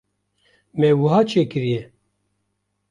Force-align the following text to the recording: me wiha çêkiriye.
me 0.79 0.89
wiha 0.99 1.21
çêkiriye. 1.29 1.81